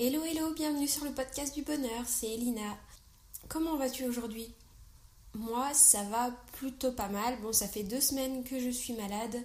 [0.00, 2.78] Hello hello, bienvenue sur le podcast du bonheur, c'est Elina.
[3.48, 4.54] Comment vas-tu aujourd'hui?
[5.34, 7.36] Moi ça va plutôt pas mal.
[7.42, 9.44] Bon ça fait deux semaines que je suis malade,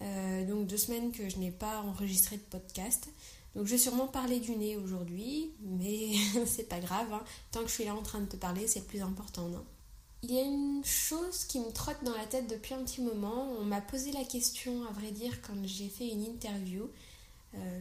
[0.00, 3.10] euh, donc deux semaines que je n'ai pas enregistré de podcast.
[3.54, 6.12] Donc je vais sûrement parler du nez aujourd'hui, mais
[6.46, 7.22] c'est pas grave, hein.
[7.52, 9.50] tant que je suis là en train de te parler c'est le plus important.
[10.22, 13.52] Il y a une chose qui me trotte dans la tête depuis un petit moment.
[13.60, 16.88] On m'a posé la question, à vrai dire, quand j'ai fait une interview.
[17.56, 17.80] Euh,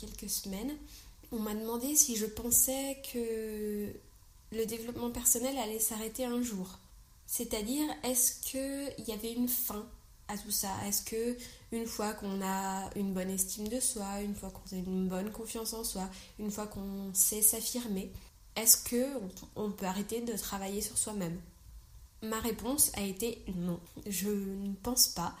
[0.00, 0.76] quelques semaines,
[1.32, 3.92] on m'a demandé si je pensais que
[4.52, 6.78] le développement personnel allait s'arrêter un jour.
[7.26, 9.86] C'est-à-dire, est-ce qu'il y avait une fin
[10.26, 10.70] à tout ça?
[10.86, 11.36] Est-ce que
[11.72, 15.30] une fois qu'on a une bonne estime de soi, une fois qu'on a une bonne
[15.30, 16.08] confiance en soi,
[16.40, 18.10] une fois qu'on sait s'affirmer,
[18.56, 19.06] est-ce que
[19.54, 21.40] on peut arrêter de travailler sur soi-même?
[22.22, 23.78] Ma réponse a été non.
[24.06, 25.34] Je ne pense pas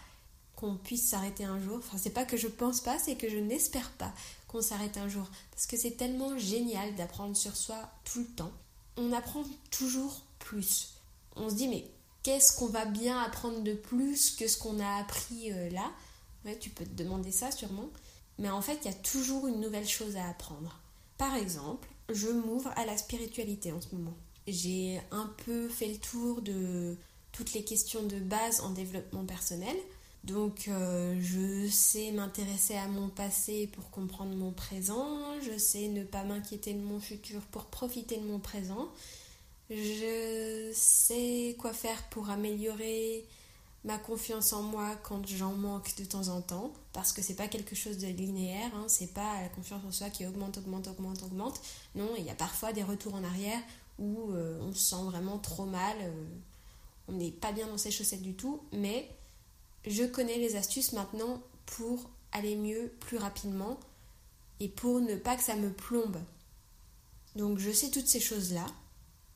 [0.60, 1.78] qu'on puisse s'arrêter un jour.
[1.78, 4.12] Enfin, c'est pas que je pense pas, c'est que je n'espère pas
[4.46, 5.26] qu'on s'arrête un jour.
[5.50, 8.52] Parce que c'est tellement génial d'apprendre sur soi tout le temps.
[8.96, 10.94] On apprend toujours plus.
[11.36, 11.84] On se dit, mais
[12.22, 15.90] qu'est-ce qu'on va bien apprendre de plus que ce qu'on a appris euh, là?
[16.44, 17.88] Ouais, tu peux te demander ça sûrement.
[18.38, 20.80] Mais en fait, il y a toujours une nouvelle chose à apprendre.
[21.18, 24.16] Par exemple, je m'ouvre à la spiritualité en ce moment.
[24.46, 26.96] J'ai un peu fait le tour de
[27.32, 29.76] toutes les questions de base en développement personnel.
[30.24, 36.04] Donc euh, je sais m'intéresser à mon passé pour comprendre mon présent, je sais ne
[36.04, 38.90] pas m'inquiéter de mon futur pour profiter de mon présent,
[39.70, 43.24] je sais quoi faire pour améliorer
[43.84, 47.48] ma confiance en moi quand j'en manque de temps en temps, parce que c'est pas
[47.48, 51.22] quelque chose de linéaire, hein, c'est pas la confiance en soi qui augmente, augmente, augmente,
[51.22, 51.60] augmente.
[51.94, 53.60] Non, il y a parfois des retours en arrière
[53.98, 56.24] où euh, on se sent vraiment trop mal, euh,
[57.08, 59.08] on n'est pas bien dans ses chaussettes du tout, mais
[59.86, 63.78] je connais les astuces maintenant pour aller mieux plus rapidement
[64.60, 66.18] et pour ne pas que ça me plombe.
[67.36, 68.66] Donc je sais toutes ces choses-là.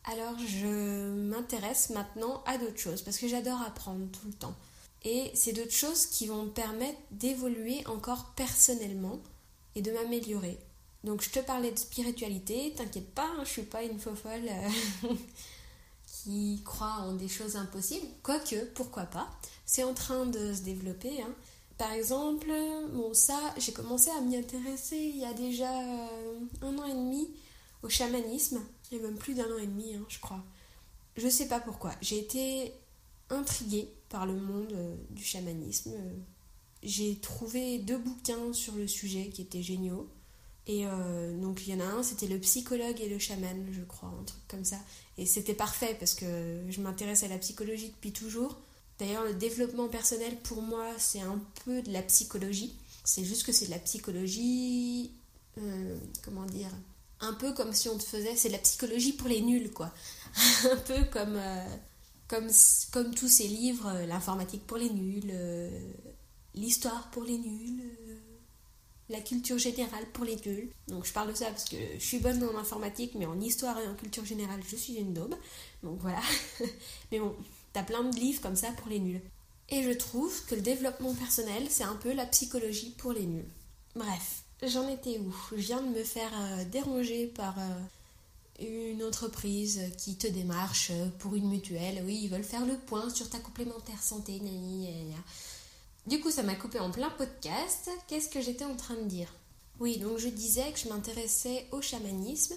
[0.05, 4.55] Alors je m'intéresse maintenant à d'autres choses parce que j'adore apprendre tout le temps.
[5.03, 9.21] Et c'est d'autres choses qui vont me permettre d'évoluer encore personnellement
[9.75, 10.59] et de m'améliorer.
[11.05, 14.49] Donc je te parlais de spiritualité, t'inquiète pas, hein, je suis pas une fofolle
[16.25, 18.07] qui croit en des choses impossibles.
[18.23, 19.29] Quoique, pourquoi pas
[19.67, 21.23] c'est en train de se développer.
[21.23, 21.35] Hein.
[21.79, 22.53] Par exemple,
[22.93, 26.95] bon, ça, j'ai commencé à m'y intéresser il y a déjà euh, un an et
[26.95, 27.31] demi
[27.83, 28.61] au chamanisme.
[28.93, 30.45] A même plus d'un an et demi, hein, je crois.
[31.17, 31.93] Je sais pas pourquoi.
[32.01, 32.73] J'ai été
[33.31, 35.93] intriguée par le monde euh, du chamanisme.
[36.83, 40.09] J'ai trouvé deux bouquins sur le sujet qui étaient géniaux.
[40.67, 43.83] Et euh, donc il y en a un, c'était le psychologue et le chaman, je
[43.83, 44.79] crois, un truc comme ça.
[45.17, 48.59] Et c'était parfait parce que je m'intéresse à la psychologie depuis toujours.
[48.99, 52.77] D'ailleurs, le développement personnel, pour moi, c'est un peu de la psychologie.
[53.05, 55.13] C'est juste que c'est de la psychologie.
[55.59, 56.71] Euh, comment dire
[57.21, 58.37] Un peu comme si on te faisait.
[58.37, 59.93] C'est de la psychologie pour les nuls, quoi.
[60.73, 61.77] un peu comme, euh,
[62.29, 62.49] comme,
[62.93, 65.33] comme tous ces livres euh, l'informatique pour les nuls,
[66.55, 67.83] l'histoire pour les nuls,
[69.09, 70.71] la culture générale pour les nuls.
[70.89, 73.79] Donc je parle de ça parce que je suis bonne en informatique, mais en histoire
[73.79, 75.35] et en culture générale, je suis une daube.
[75.83, 76.21] Donc voilà.
[77.13, 77.35] mais bon,
[77.75, 79.21] T'as plein de livres comme ça pour les nuls.
[79.69, 83.49] Et je trouve que le développement personnel, c'est un peu la psychologie pour les nuls.
[83.97, 85.35] Bref, j'en étais où?
[85.51, 91.35] Je viens de me faire euh, déranger par euh, une entreprise qui te démarche pour
[91.35, 92.01] une mutuelle.
[92.07, 94.41] Oui, ils veulent faire le point sur ta complémentaire santé.
[96.07, 97.91] Du coup, ça m'a coupé en plein podcast.
[98.09, 99.33] Qu'est-ce que j'étais en train de dire?
[99.81, 102.55] Oui, donc je disais que je m'intéressais au chamanisme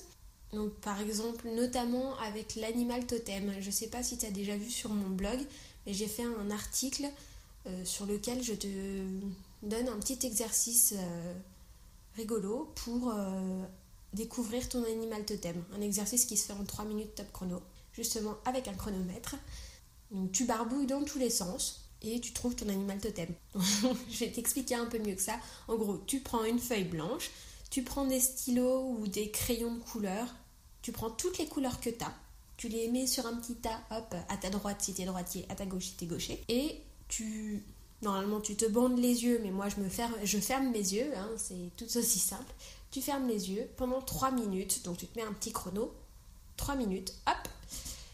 [0.54, 3.54] donc par exemple, notamment avec l'animal totem.
[3.60, 5.40] Je ne sais pas si tu as déjà vu sur mon blog,
[5.86, 7.06] mais j'ai fait un article
[7.66, 8.68] euh, sur lequel je te
[9.64, 11.34] donne un petit exercice euh,
[12.16, 13.64] rigolo pour euh,
[14.14, 15.62] découvrir ton animal totem.
[15.76, 19.36] Un exercice qui se fait en 3 minutes top chrono, justement avec un chronomètre.
[20.12, 23.30] Donc tu barbouilles dans tous les sens et tu trouves ton animal totem.
[23.56, 25.40] je vais t'expliquer un peu mieux que ça.
[25.68, 27.32] En gros, tu prends une feuille blanche,
[27.70, 30.28] tu prends des stylos ou des crayons de couleur,
[30.82, 32.14] tu prends toutes les couleurs que tu as,
[32.56, 35.46] tu les mets sur un petit tas, hop, à ta droite si tu es droitier,
[35.50, 37.64] à ta gauche si tu es gaucher, et tu...
[38.04, 41.12] Normalement, tu te bandes les yeux, mais moi, je, me ferme, je ferme mes yeux,
[41.18, 42.54] hein, c'est tout aussi simple.
[42.92, 45.92] Tu fermes les yeux pendant 3 minutes, donc tu te mets un petit chrono,
[46.58, 47.48] 3 minutes, hop,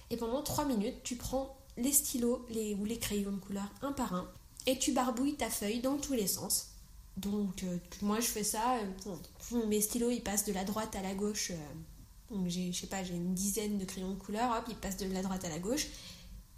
[0.09, 2.45] et pendant 3 minutes, tu prends les stylos
[2.79, 4.29] ou les crayons de couleur un par un,
[4.65, 6.69] et tu barbouilles ta feuille dans tous les sens.
[7.17, 11.01] Donc euh, moi je fais ça, euh, mes stylos ils passent de la droite à
[11.01, 14.51] la gauche, euh, donc j'ai, je sais pas, j'ai une dizaine de crayons de couleur,
[14.57, 15.87] hop, ils passent de la droite à la gauche.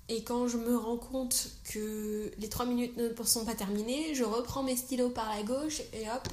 [0.07, 4.23] Et quand je me rends compte que les 3 minutes ne sont pas terminées, je
[4.23, 6.29] reprends mes stylos par la gauche et hop,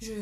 [0.00, 0.12] je,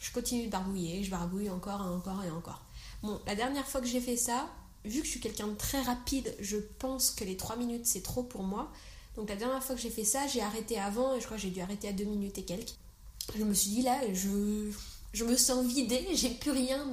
[0.00, 2.62] Je continue de barbouiller, je barbouille encore et encore et encore.
[3.02, 4.48] Bon, la dernière fois que j'ai fait ça,
[4.84, 8.02] vu que je suis quelqu'un de très rapide, je pense que les 3 minutes c'est
[8.02, 8.72] trop pour moi.
[9.16, 11.42] Donc la dernière fois que j'ai fait ça, j'ai arrêté avant et je crois que
[11.42, 12.74] j'ai dû arrêter à 2 minutes et quelques.
[13.36, 14.70] Je me suis dit là, je,
[15.12, 16.84] je me sens vidée, j'ai plus rien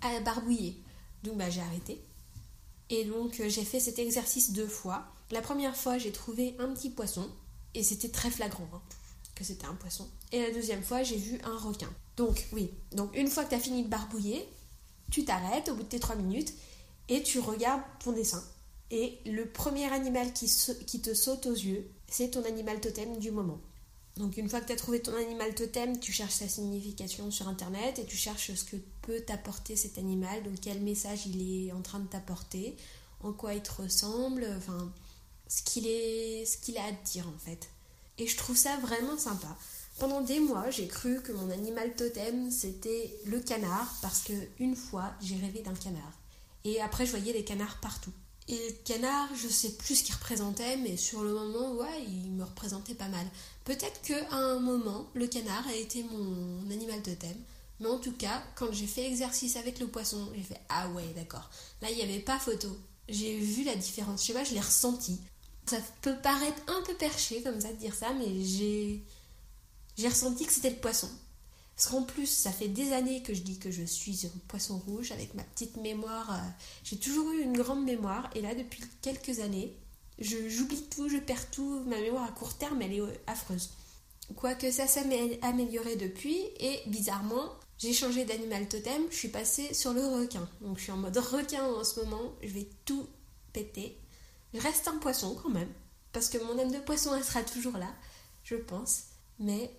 [0.00, 0.76] à, à barbouiller.
[1.22, 2.00] Donc bah j'ai arrêté.
[2.90, 5.06] Et donc euh, j'ai fait cet exercice deux fois.
[5.30, 7.30] La première fois, j'ai trouvé un petit poisson
[7.74, 8.82] et c'était très flagrant hein,
[9.34, 10.08] que c'était un poisson.
[10.30, 11.88] Et la deuxième fois, j'ai vu un requin.
[12.16, 14.46] Donc oui, donc une fois que tu as fini de barbouiller,
[15.10, 16.54] tu t'arrêtes au bout de tes trois minutes
[17.08, 18.42] et tu regardes ton dessin.
[18.90, 20.46] Et le premier animal qui,
[21.00, 23.58] te saute aux yeux, c'est ton animal totem du moment.
[24.18, 27.48] Donc une fois que tu as trouvé ton animal totem, tu cherches sa signification sur
[27.48, 31.72] internet et tu cherches ce que peut t'apporter cet animal, donc quel message il est
[31.72, 32.76] en train de t'apporter,
[33.22, 34.92] en quoi il te ressemble, enfin
[35.48, 37.70] ce qu'il est ce qu'il a à te dire en fait.
[38.18, 39.56] Et je trouve ça vraiment sympa.
[39.98, 44.76] Pendant des mois, j'ai cru que mon animal totem c'était le canard parce que une
[44.76, 46.18] fois, j'ai rêvé d'un canard.
[46.64, 48.12] Et après je voyais des canards partout.
[48.48, 52.32] Et le canard, je sais plus ce qu'il représentait, mais sur le moment, ouais, il
[52.32, 53.26] me représentait pas mal.
[53.64, 57.36] Peut-être qu'à un moment, le canard a été mon animal totem.
[57.78, 61.12] Mais en tout cas, quand j'ai fait l'exercice avec le poisson, j'ai fait Ah ouais,
[61.14, 61.50] d'accord.
[61.80, 62.68] Là, il n'y avait pas photo.
[63.08, 64.22] J'ai vu la différence.
[64.22, 65.20] Je sais pas, je l'ai ressenti.
[65.66, 69.04] Ça peut paraître un peu perché comme ça de dire ça, mais j'ai.
[69.96, 71.08] J'ai ressenti que c'était le poisson.
[71.76, 74.78] Parce qu'en plus, ça fait des années que je dis que je suis un poisson
[74.78, 76.32] rouge avec ma petite mémoire.
[76.32, 76.48] Euh,
[76.84, 79.76] j'ai toujours eu une grande mémoire et là, depuis quelques années,
[80.18, 81.82] j'oublie tout, je perds tout.
[81.86, 83.70] Ma mémoire à court terme, elle est euh, affreuse.
[84.36, 89.92] Quoique ça s'est amélioré depuis et bizarrement, j'ai changé d'animal totem, je suis passée sur
[89.92, 90.48] le requin.
[90.60, 93.08] Donc je suis en mode requin en ce moment, je vais tout
[93.52, 93.98] péter.
[94.54, 95.72] Je reste un poisson quand même,
[96.12, 97.92] parce que mon âme de poisson, elle sera toujours là,
[98.44, 99.04] je pense.
[99.38, 99.70] Mais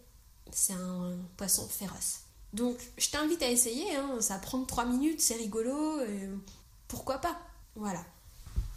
[0.51, 2.21] c'est un poisson féroce.
[2.53, 4.17] Donc je t'invite à essayer, hein.
[4.19, 5.99] ça prend 3 minutes, c'est rigolo,
[6.87, 7.37] pourquoi pas
[7.75, 8.03] Voilà.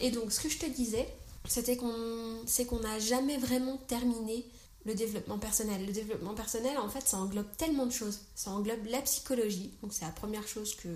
[0.01, 1.07] Et donc ce que je te disais,
[1.47, 4.47] c'était qu'on c'est qu'on n'a jamais vraiment terminé
[4.87, 5.85] le développement personnel.
[5.85, 8.21] Le développement personnel, en fait, ça englobe tellement de choses.
[8.35, 10.89] Ça englobe la psychologie, donc c'est la première chose que,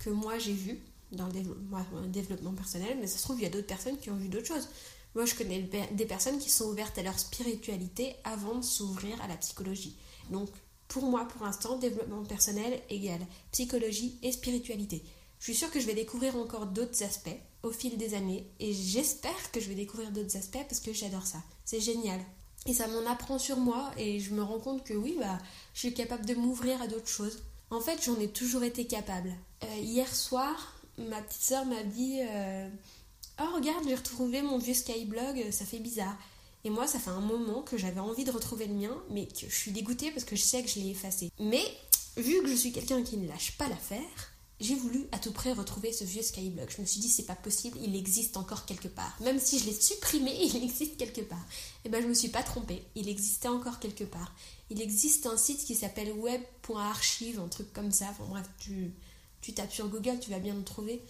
[0.00, 0.80] que moi j'ai vue
[1.12, 4.10] dans le développement, développement personnel, mais ça se trouve, il y a d'autres personnes qui
[4.10, 4.68] ont vu d'autres choses.
[5.14, 5.62] Moi, je connais
[5.92, 9.96] des personnes qui sont ouvertes à leur spiritualité avant de s'ouvrir à la psychologie.
[10.30, 10.48] Donc,
[10.88, 15.02] pour moi, pour l'instant, développement personnel égale psychologie et spiritualité.
[15.38, 18.72] Je suis sûre que je vais découvrir encore d'autres aspects au fil des années et
[18.72, 21.38] j'espère que je vais découvrir d'autres aspects parce que j'adore ça.
[21.64, 22.20] C'est génial.
[22.66, 25.38] Et ça m'en apprend sur moi et je me rends compte que oui, bah,
[25.74, 27.42] je suis capable de m'ouvrir à d'autres choses.
[27.70, 29.32] En fait, j'en ai toujours été capable.
[29.64, 32.68] Euh, hier soir, ma petite soeur m'a dit euh,
[33.40, 36.16] Oh, regarde, j'ai retrouvé mon vieux Skyblog, ça fait bizarre.
[36.66, 39.48] Et moi, ça fait un moment que j'avais envie de retrouver le mien, mais que
[39.48, 41.30] je suis dégoûtée parce que je sais que je l'ai effacé.
[41.38, 41.62] Mais,
[42.16, 45.52] vu que je suis quelqu'un qui ne lâche pas l'affaire, j'ai voulu à tout près
[45.52, 46.68] retrouver ce vieux Skyblock.
[46.74, 49.16] Je me suis dit, c'est pas possible, il existe encore quelque part.
[49.20, 51.38] Même si je l'ai supprimé, il existe quelque part.
[51.38, 54.34] Et eh ben, je me suis pas trompée, il existait encore quelque part.
[54.68, 58.06] Il existe un site qui s'appelle web.archive, un truc comme ça.
[58.10, 58.92] Enfin bref, tu,
[59.40, 61.00] tu tapes sur Google, tu vas bien le trouver.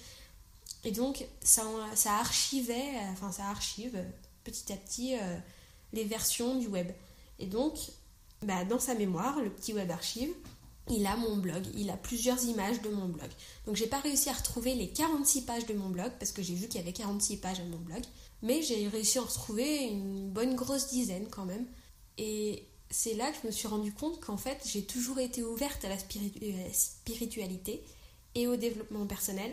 [0.84, 1.62] Et donc, ça,
[1.94, 4.04] ça archivait, enfin, ça archive
[4.46, 5.36] petit à petit euh,
[5.92, 6.88] les versions du web.
[7.38, 7.74] Et donc,
[8.42, 10.32] bah, dans sa mémoire, le petit web archive,
[10.88, 13.28] il a mon blog, il a plusieurs images de mon blog.
[13.66, 16.54] Donc j'ai pas réussi à retrouver les 46 pages de mon blog parce que j'ai
[16.54, 18.02] vu qu'il y avait 46 pages à mon blog,
[18.42, 21.66] mais j'ai réussi à en retrouver une bonne grosse dizaine quand même.
[22.18, 25.84] Et c'est là que je me suis rendu compte qu'en fait j'ai toujours été ouverte
[25.84, 27.82] à la euh, spiritualité
[28.36, 29.52] et au développement personnel,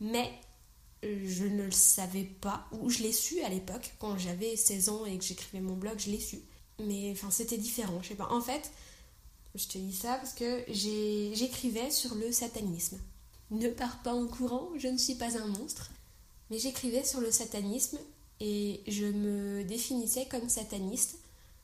[0.00, 0.30] mais
[1.26, 5.04] je ne le savais pas, ou je l'ai su à l'époque, quand j'avais 16 ans
[5.06, 6.40] et que j'écrivais mon blog, je l'ai su.
[6.80, 8.30] Mais enfin, c'était différent, je sais pas.
[8.30, 8.70] En fait,
[9.54, 12.98] je te dis ça parce que j'écrivais sur le satanisme.
[13.50, 15.90] Ne pars pas en courant, je ne suis pas un monstre.
[16.50, 17.98] Mais j'écrivais sur le satanisme
[18.40, 21.18] et je me définissais comme sataniste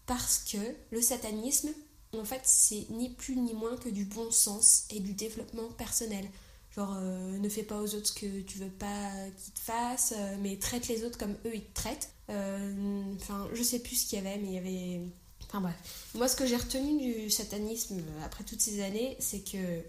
[0.06, 0.59] parce que
[0.90, 1.70] le satanisme,
[2.16, 6.28] en fait, c'est ni plus ni moins que du bon sens et du développement personnel.
[6.74, 10.14] Genre, euh, ne fais pas aux autres ce que tu veux pas qu'ils te fassent,
[10.16, 12.12] euh, mais traite les autres comme eux ils te traitent.
[12.30, 15.00] Euh, enfin, je sais plus ce qu'il y avait, mais il y avait.
[15.44, 15.74] Enfin bref.
[16.14, 19.82] Moi, ce que j'ai retenu du satanisme après toutes ces années, c'est que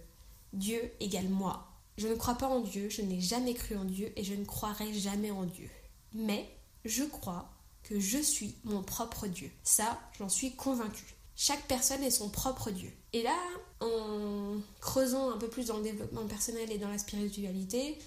[0.54, 1.68] Dieu égale moi.
[1.98, 4.44] Je ne crois pas en Dieu, je n'ai jamais cru en Dieu et je ne
[4.44, 5.70] croirai jamais en Dieu.
[6.14, 6.50] Mais
[6.84, 7.48] je crois
[7.84, 9.52] que je suis mon propre Dieu.
[9.64, 11.16] Ça, j'en suis convaincue.
[11.36, 12.92] Chaque personne est son propre Dieu.
[13.14, 13.38] Et là,
[13.82, 17.98] en creusant un peu plus dans le développement personnel et dans la spiritualité,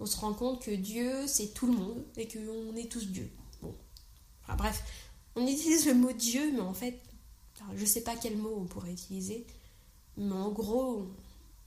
[0.00, 3.30] on se rend compte que Dieu, c'est tout le monde et qu'on est tous Dieu.
[3.62, 3.74] Bon.
[4.56, 4.82] Bref,
[5.36, 6.98] on utilise le mot Dieu, mais en fait,
[7.74, 9.46] je ne sais pas quel mot on pourrait utiliser,
[10.16, 11.06] Mais en gros,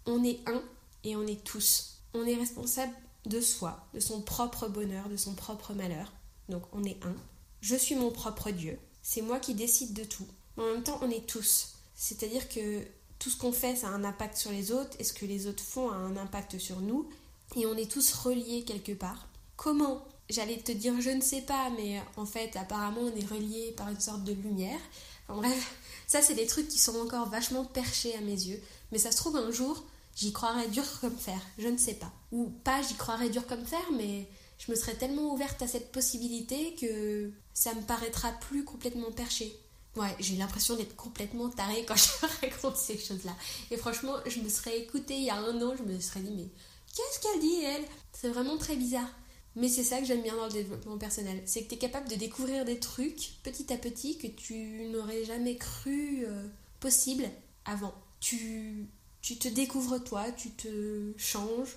[0.05, 0.61] on est un
[1.03, 2.01] et on est tous.
[2.13, 2.93] On est responsable
[3.25, 6.11] de soi, de son propre bonheur, de son propre malheur.
[6.49, 7.15] Donc on est un.
[7.61, 8.77] Je suis mon propre Dieu.
[9.01, 10.27] C'est moi qui décide de tout.
[10.57, 11.75] Mais en même temps, on est tous.
[12.01, 12.83] C'est-à-dire que
[13.19, 15.45] tout ce qu'on fait, ça a un impact sur les autres, et ce que les
[15.45, 17.07] autres font a un impact sur nous,
[17.55, 19.27] et on est tous reliés quelque part.
[19.55, 20.03] Comment?
[20.27, 23.87] J'allais te dire je ne sais pas, mais en fait, apparemment, on est reliés par
[23.89, 24.79] une sorte de lumière.
[25.27, 25.75] En bref,
[26.07, 28.59] ça, c'est des trucs qui sont encore vachement perchés à mes yeux.
[28.91, 29.83] Mais ça se trouve, un jour,
[30.15, 31.39] j'y croirais dur comme fer.
[31.59, 32.11] Je ne sais pas.
[32.31, 34.27] Ou pas, j'y croirais dur comme fer, mais
[34.57, 39.55] je me serais tellement ouverte à cette possibilité que ça me paraîtra plus complètement perché.
[39.97, 43.35] Ouais, j'ai l'impression d'être complètement tarée quand je raconte ces choses-là.
[43.71, 46.31] Et franchement, je me serais écoutée il y a un an, je me serais dit,
[46.31, 46.47] mais
[46.95, 47.83] qu'est-ce qu'elle dit, elle?
[48.13, 49.09] C'est vraiment très bizarre.
[49.55, 51.41] Mais c'est ça que j'aime bien dans le développement personnel.
[51.45, 55.25] C'est que tu es capable de découvrir des trucs petit à petit que tu n'aurais
[55.25, 56.47] jamais cru euh,
[56.79, 57.29] possible
[57.65, 57.93] avant.
[58.21, 58.87] Tu,
[59.21, 61.75] tu te découvres toi, tu te changes,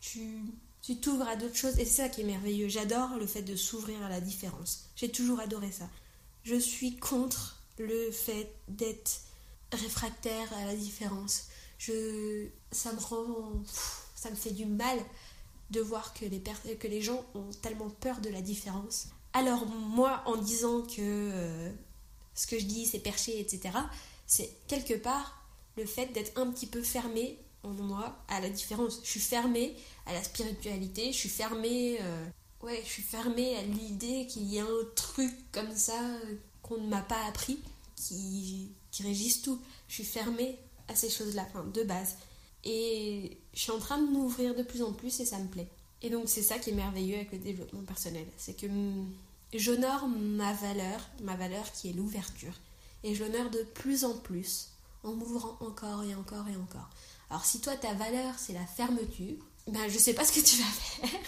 [0.00, 0.40] tu
[0.84, 2.68] tu t'ouvres à d'autres choses et c'est ça qui est merveilleux.
[2.68, 4.90] J'adore le fait de s'ouvrir à la différence.
[4.96, 5.88] J'ai toujours adoré ça.
[6.44, 9.22] Je suis contre le fait d'être
[9.72, 11.48] réfractaire à la différence.
[11.78, 13.62] Je, ça me rend,
[14.14, 14.98] ça me fait du mal
[15.70, 19.08] de voir que les, que les gens ont tellement peur de la différence.
[19.32, 21.72] Alors moi, en disant que euh,
[22.34, 23.76] ce que je dis c'est perché, etc.,
[24.26, 25.42] c'est quelque part
[25.76, 29.00] le fait d'être un petit peu fermé en moi à la différence.
[29.02, 29.74] Je suis fermée
[30.06, 32.26] à la spiritualité, je suis fermée, euh,
[32.64, 35.98] ouais, je suis fermée à l'idée qu'il y a un truc comme ça
[36.62, 37.58] qu'on ne m'a pas appris
[37.94, 39.60] qui, qui régisse tout.
[39.88, 42.16] Je suis fermée à ces choses-là, de base.
[42.64, 45.68] Et je suis en train de m'ouvrir de plus en plus et ça me plaît.
[46.02, 48.66] Et donc c'est ça qui est merveilleux avec le développement personnel, c'est que
[49.54, 52.52] j'honore ma valeur, ma valeur qui est l'ouverture.
[53.02, 54.68] Et je l'honore de plus en plus
[55.02, 56.88] en m'ouvrant encore et encore et encore.
[57.30, 60.56] Alors si toi ta valeur c'est la fermeture, ben je sais pas ce que tu
[60.56, 61.20] vas faire.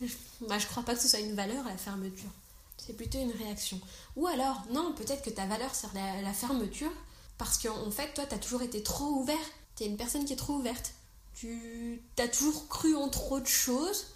[0.00, 2.30] Ben, je crois pas que ce soit une valeur la fermeture.
[2.76, 3.80] C'est plutôt une réaction.
[4.16, 6.92] Ou alors, non, peut-être que ta valeur c'est la, fermeture
[7.36, 9.36] parce qu'en fait toi t'as toujours été trop ouvert.
[9.74, 10.92] T'es une personne qui est trop ouverte.
[11.34, 14.06] Tu as toujours cru en trop de choses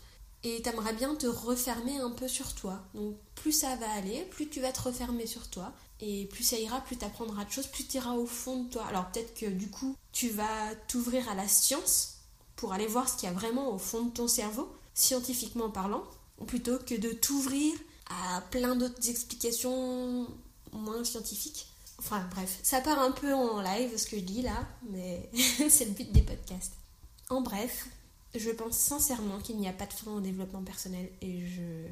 [0.44, 2.80] et t'aimerais bien te refermer un peu sur toi.
[2.94, 6.58] Donc plus ça va aller, plus tu vas te refermer sur toi, et plus ça
[6.58, 8.84] ira, plus tu apprendras de choses, plus tu iras au fond de toi.
[8.86, 12.18] Alors peut-être que du coup, tu vas t'ouvrir à la science
[12.56, 16.04] pour aller voir ce qu'il y a vraiment au fond de ton cerveau, scientifiquement parlant,
[16.46, 17.74] plutôt que de t'ouvrir
[18.06, 20.28] à plein d'autres explications
[20.72, 21.66] moins scientifiques.
[21.98, 25.30] Enfin bref, ça part un peu en live ce que je dis là, mais
[25.68, 26.74] c'est le but des podcasts.
[27.30, 27.88] En bref,
[28.34, 31.86] je pense sincèrement qu'il n'y a pas de fin au développement personnel et je,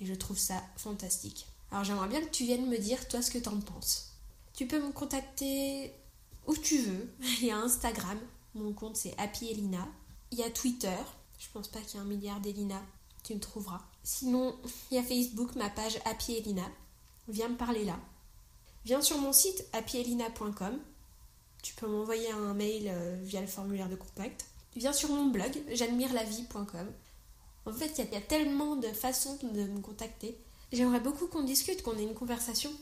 [0.00, 1.46] et je trouve ça fantastique.
[1.70, 4.12] Alors j'aimerais bien que tu viennes me dire toi ce que t'en penses.
[4.54, 5.92] Tu peux me contacter
[6.46, 7.14] où tu veux.
[7.40, 8.18] Il y a Instagram,
[8.54, 9.86] mon compte c'est Happy Elina.
[10.32, 10.96] Il y a Twitter,
[11.42, 12.80] je pense pas qu'il y ait un milliard d'Elina,
[13.24, 13.80] tu me trouveras.
[14.04, 14.56] Sinon,
[14.90, 16.68] il y a Facebook, ma page Happy Elina.
[17.28, 17.98] Viens me parler là.
[18.84, 20.78] Viens sur mon site happyelina.com.
[21.62, 24.46] Tu peux m'envoyer un mail euh, via le formulaire de contact.
[24.74, 26.92] Viens sur mon blog j'admirelavie.com.
[27.64, 30.36] En fait, il y, a tellement de façons de me contacter.
[30.72, 32.72] J'aimerais beaucoup qu'on discute, qu'on ait une conversation.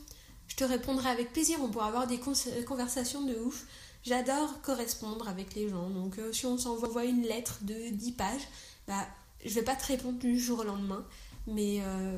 [0.47, 2.19] Je te répondrai avec plaisir, on pourra avoir des
[2.65, 3.67] conversations de ouf.
[4.03, 8.47] J'adore correspondre avec les gens, donc euh, si on s'envoie une lettre de 10 pages,
[8.87, 9.07] bah,
[9.45, 11.05] je vais pas te répondre du jour au lendemain,
[11.45, 12.17] mais euh,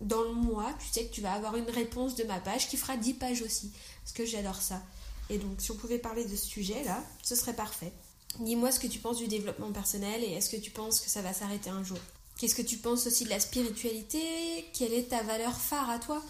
[0.00, 2.76] dans le mois, tu sais que tu vas avoir une réponse de ma page qui
[2.76, 4.80] fera 10 pages aussi, parce que j'adore ça.
[5.30, 7.92] Et donc, si on pouvait parler de ce sujet-là, ce serait parfait.
[8.38, 11.22] Dis-moi ce que tu penses du développement personnel et est-ce que tu penses que ça
[11.22, 11.98] va s'arrêter un jour?
[12.38, 14.20] Qu'est-ce que tu penses aussi de la spiritualité?
[14.72, 16.22] Quelle est ta valeur phare à toi?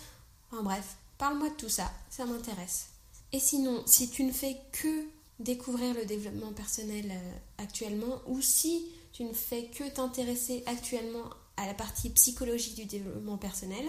[0.52, 2.88] En bref, parle-moi de tout ça, ça m'intéresse.
[3.32, 5.04] Et sinon, si tu ne fais que
[5.38, 11.66] découvrir le développement personnel euh, actuellement, ou si tu ne fais que t'intéresser actuellement à
[11.66, 13.84] la partie psychologie du développement personnel,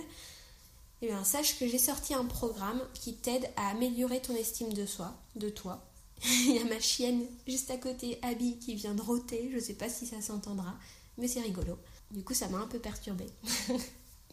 [1.01, 4.86] eh bien, sache que j'ai sorti un programme qui t'aide à améliorer ton estime de
[4.86, 5.83] soi, de toi.
[6.24, 9.50] Il y a ma chienne juste à côté, Abby, qui vient de rôter.
[9.50, 10.75] Je ne sais pas si ça s'entendra,
[11.17, 11.77] mais c'est rigolo.
[12.12, 13.29] Du coup, ça m'a un peu perturbée.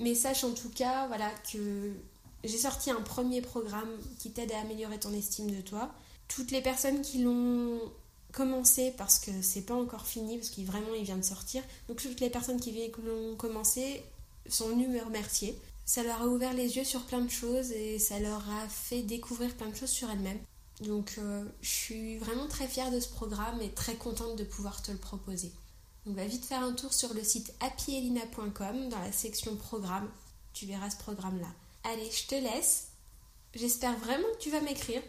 [0.00, 1.92] Mais sache en tout cas, voilà, que
[2.44, 5.92] j'ai sorti un premier programme qui t'aide à améliorer ton estime de toi.
[6.28, 7.80] Toutes les personnes qui l'ont
[8.32, 12.00] commencé, parce que c'est pas encore fini, parce qu'il vraiment il vient de sortir, donc
[12.00, 12.72] toutes les personnes qui
[13.04, 14.02] l'ont commencé
[14.48, 15.58] sont venues me remercier.
[15.84, 19.02] Ça leur a ouvert les yeux sur plein de choses et ça leur a fait
[19.02, 20.40] découvrir plein de choses sur elles-mêmes.
[20.82, 24.82] Donc euh, je suis vraiment très fière de ce programme et très contente de pouvoir
[24.82, 25.50] te le proposer.
[26.06, 30.08] On va vite faire un tour sur le site happyelina.com dans la section programme.
[30.52, 31.48] Tu verras ce programme-là.
[31.84, 32.88] Allez, je te laisse.
[33.54, 35.02] J'espère vraiment que tu vas m'écrire.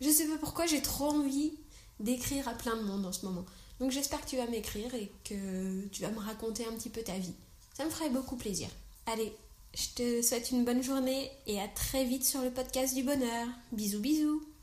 [0.00, 1.54] Je sais pas pourquoi j'ai trop envie
[2.00, 3.46] d'écrire à plein de monde en ce moment.
[3.80, 7.02] Donc j'espère que tu vas m'écrire et que tu vas me raconter un petit peu
[7.02, 7.34] ta vie.
[7.74, 8.68] Ça me ferait beaucoup plaisir.
[9.06, 9.32] Allez,
[9.74, 13.48] je te souhaite une bonne journée et à très vite sur le podcast du bonheur.
[13.72, 14.46] Bisous bisous